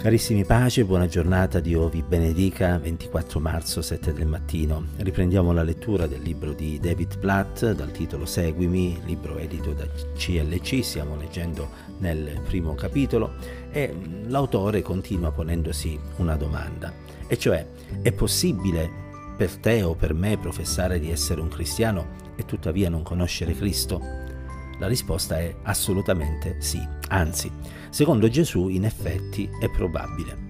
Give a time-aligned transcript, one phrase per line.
[0.00, 4.86] Carissimi pace, buona giornata, Dio vi benedica, 24 marzo 7 del mattino.
[4.96, 9.86] Riprendiamo la lettura del libro di David Platt dal titolo Seguimi, libro edito da
[10.16, 11.68] CLC, stiamo leggendo
[11.98, 13.34] nel primo capitolo
[13.70, 13.94] e
[14.26, 16.90] l'autore continua ponendosi una domanda,
[17.26, 17.66] e cioè
[18.00, 18.90] è possibile
[19.36, 24.29] per te o per me professare di essere un cristiano e tuttavia non conoscere Cristo?
[24.80, 27.52] La risposta è assolutamente sì, anzi,
[27.90, 30.48] secondo Gesù in effetti è probabile.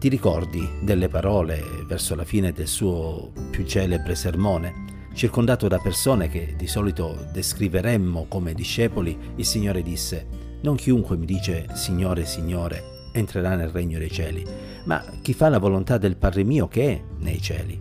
[0.00, 5.06] Ti ricordi delle parole verso la fine del suo più celebre sermone?
[5.14, 10.26] Circondato da persone che di solito descriveremmo come discepoli, il Signore disse,
[10.62, 14.44] non chiunque mi dice Signore, Signore, entrerà nel regno dei cieli,
[14.86, 17.80] ma chi fa la volontà del Padre mio che è nei cieli.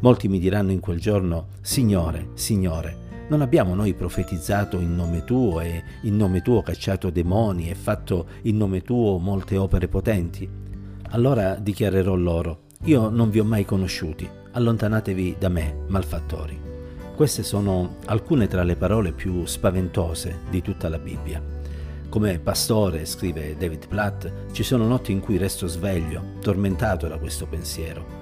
[0.00, 3.01] Molti mi diranno in quel giorno, Signore, Signore,
[3.32, 8.26] non abbiamo noi profetizzato in nome tuo e in nome tuo cacciato demoni e fatto
[8.42, 10.46] in nome tuo molte opere potenti?
[11.12, 16.60] Allora dichiarerò loro, io non vi ho mai conosciuti, allontanatevi da me, malfattori.
[17.16, 21.42] Queste sono alcune tra le parole più spaventose di tutta la Bibbia.
[22.10, 27.46] Come pastore, scrive David Platt, ci sono notti in cui resto sveglio, tormentato da questo
[27.46, 28.20] pensiero.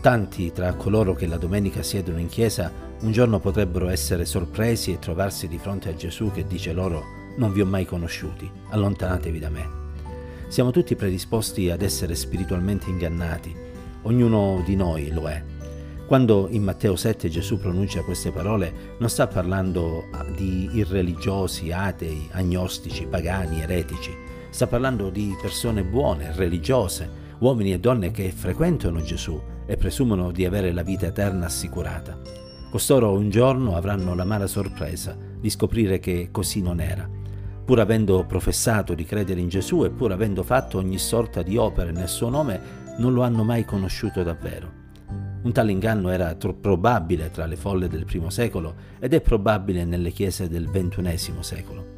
[0.00, 4.98] Tanti tra coloro che la domenica siedono in chiesa un giorno potrebbero essere sorpresi e
[4.98, 7.04] trovarsi di fronte a Gesù che dice loro
[7.36, 9.68] non vi ho mai conosciuti, allontanatevi da me.
[10.48, 13.54] Siamo tutti predisposti ad essere spiritualmente ingannati,
[14.02, 15.42] ognuno di noi lo è.
[16.06, 23.06] Quando in Matteo 7 Gesù pronuncia queste parole non sta parlando di irreligiosi, atei, agnostici,
[23.06, 24.14] pagani, eretici,
[24.50, 30.46] sta parlando di persone buone, religiose, uomini e donne che frequentano Gesù e presumono di
[30.46, 32.45] avere la vita eterna assicurata.
[32.76, 37.08] Costoro un giorno avranno la mala sorpresa di scoprire che così non era.
[37.64, 41.90] Pur avendo professato di credere in Gesù e pur avendo fatto ogni sorta di opere
[41.90, 42.60] nel suo nome,
[42.98, 44.70] non lo hanno mai conosciuto davvero.
[45.40, 49.86] Un tale inganno era troppo probabile tra le folle del primo secolo ed è probabile
[49.86, 51.94] nelle chiese del ventunesimo secolo.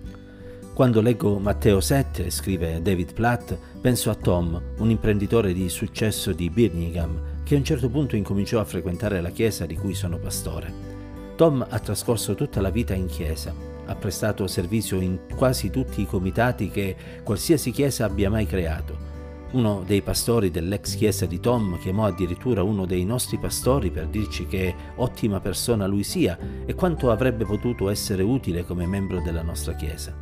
[0.75, 6.49] Quando leggo Matteo 7, scrive David Platt, penso a Tom, un imprenditore di successo di
[6.51, 10.71] Birmingham, che a un certo punto incominciò a frequentare la chiesa di cui sono pastore.
[11.35, 13.55] Tom ha trascorso tutta la vita in chiesa,
[13.87, 18.99] ha prestato servizio in quasi tutti i comitati che qualsiasi chiesa abbia mai creato.
[19.53, 24.45] Uno dei pastori dell'ex chiesa di Tom chiamò addirittura uno dei nostri pastori per dirci
[24.47, 29.73] che ottima persona lui sia e quanto avrebbe potuto essere utile come membro della nostra
[29.73, 30.15] chiesa.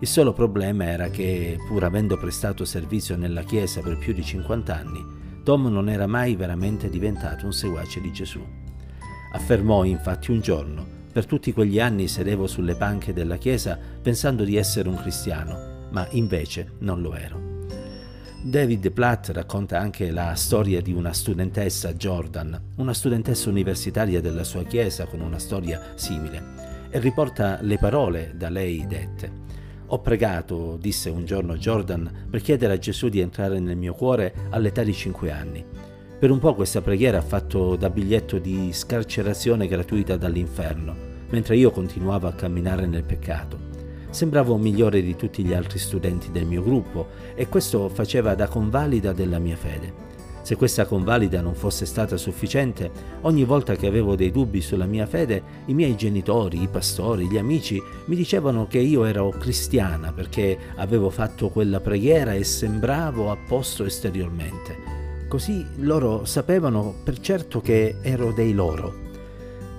[0.00, 4.76] Il solo problema era che, pur avendo prestato servizio nella chiesa per più di 50
[4.76, 8.40] anni, Tom non era mai veramente diventato un seguace di Gesù.
[9.32, 14.56] Affermò infatti un giorno, per tutti quegli anni sedevo sulle panche della chiesa pensando di
[14.56, 17.56] essere un cristiano, ma invece non lo ero.
[18.40, 24.62] David Platt racconta anche la storia di una studentessa, Jordan, una studentessa universitaria della sua
[24.64, 29.46] chiesa con una storia simile, e riporta le parole da lei dette.
[29.90, 34.34] Ho pregato, disse un giorno Jordan, per chiedere a Gesù di entrare nel mio cuore
[34.50, 35.64] all'età di 5 anni.
[36.18, 40.94] Per un po' questa preghiera ha fatto da biglietto di scarcerazione gratuita dall'inferno,
[41.30, 43.58] mentre io continuavo a camminare nel peccato.
[44.10, 49.14] Sembravo migliore di tutti gli altri studenti del mio gruppo e questo faceva da convalida
[49.14, 50.17] della mia fede.
[50.48, 55.04] Se questa convalida non fosse stata sufficiente, ogni volta che avevo dei dubbi sulla mia
[55.04, 60.56] fede, i miei genitori, i pastori, gli amici mi dicevano che io ero cristiana perché
[60.76, 65.26] avevo fatto quella preghiera e sembravo a posto esteriormente.
[65.28, 68.94] Così loro sapevano per certo che ero dei loro.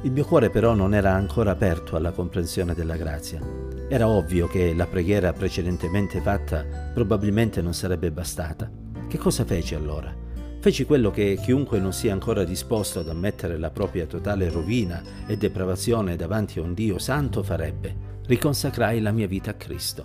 [0.04, 3.42] Il mio cuore però non era ancora aperto alla comprensione della grazia.
[3.88, 6.64] Era ovvio che la preghiera precedentemente fatta
[6.94, 8.70] probabilmente non sarebbe bastata.
[9.08, 10.19] Che cosa feci allora?
[10.62, 15.38] Feci quello che chiunque non sia ancora disposto ad ammettere la propria totale rovina e
[15.38, 18.08] depravazione davanti a un Dio santo farebbe.
[18.26, 20.04] Riconsacrai la mia vita a Cristo.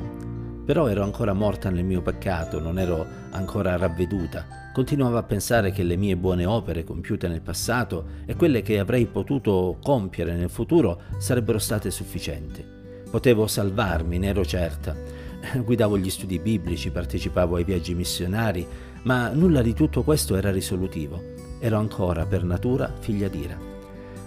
[0.64, 4.70] Però ero ancora morta nel mio peccato, non ero ancora ravveduta.
[4.72, 9.06] Continuavo a pensare che le mie buone opere compiute nel passato e quelle che avrei
[9.06, 12.64] potuto compiere nel futuro sarebbero state sufficienti.
[13.10, 14.94] Potevo salvarmi, ne ero certa.
[15.64, 18.66] Guidavo gli studi biblici, partecipavo ai viaggi missionari,
[19.04, 21.32] ma nulla di tutto questo era risolutivo.
[21.58, 23.72] Ero ancora per natura figlia d'ira.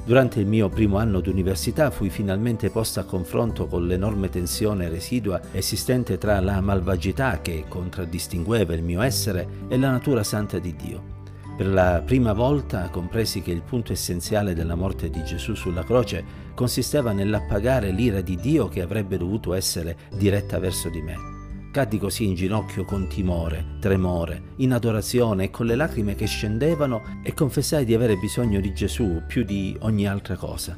[0.07, 5.41] Durante il mio primo anno d'università fui finalmente posta a confronto con l'enorme tensione residua
[5.51, 11.15] esistente tra la malvagità che contraddistingueva il mio essere e la natura santa di Dio.
[11.57, 16.23] Per la prima volta compresi che il punto essenziale della morte di Gesù sulla croce
[16.53, 21.36] consisteva nell'appagare l'ira di Dio che avrebbe dovuto essere diretta verso di me.
[21.71, 27.19] Caddi così in ginocchio con timore, tremore, in adorazione e con le lacrime che scendevano
[27.23, 30.77] e confessai di avere bisogno di Gesù più di ogni altra cosa.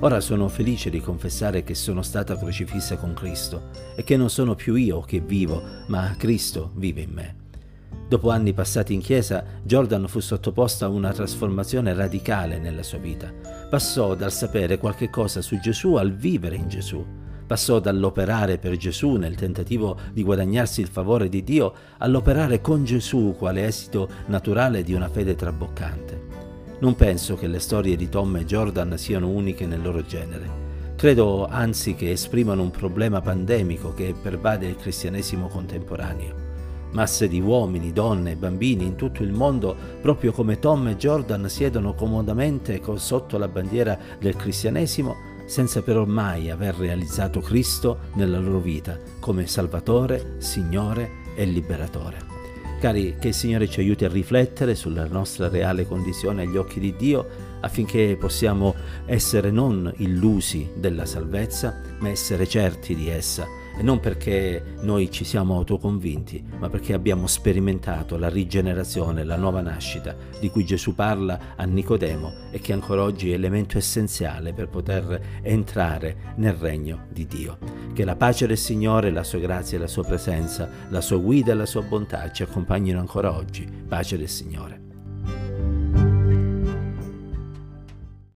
[0.00, 4.54] Ora sono felice di confessare che sono stata crocifissa con Cristo e che non sono
[4.54, 7.36] più io che vivo, ma Cristo vive in me.
[8.08, 13.30] Dopo anni passati in chiesa, Jordan fu sottoposto a una trasformazione radicale nella sua vita.
[13.68, 17.04] Passò dal sapere qualche cosa su Gesù al vivere in Gesù.
[17.48, 23.34] Passò dall'operare per Gesù nel tentativo di guadagnarsi il favore di Dio all'operare con Gesù
[23.38, 26.26] quale esito naturale di una fede traboccante.
[26.80, 30.66] Non penso che le storie di Tom e Jordan siano uniche nel loro genere.
[30.94, 36.34] Credo anzi che esprimano un problema pandemico che pervade il cristianesimo contemporaneo.
[36.90, 41.48] Masse di uomini, donne e bambini in tutto il mondo, proprio come Tom e Jordan,
[41.48, 48.60] siedono comodamente sotto la bandiera del cristianesimo senza però mai aver realizzato Cristo nella loro
[48.60, 52.36] vita come Salvatore, Signore e Liberatore.
[52.78, 56.94] Cari, che il Signore ci aiuti a riflettere sulla nostra reale condizione agli occhi di
[56.94, 57.26] Dio
[57.60, 58.74] affinché possiamo
[59.06, 65.24] essere non illusi della salvezza, ma essere certi di essa e non perché noi ci
[65.24, 71.54] siamo autoconvinti, ma perché abbiamo sperimentato la rigenerazione, la nuova nascita di cui Gesù parla
[71.54, 77.26] a Nicodemo e che ancora oggi è elemento essenziale per poter entrare nel regno di
[77.26, 77.58] Dio.
[77.94, 81.52] Che la pace del Signore, la sua grazia e la sua presenza, la sua guida
[81.52, 83.64] e la sua bontà ci accompagnino ancora oggi.
[83.86, 84.87] Pace del Signore.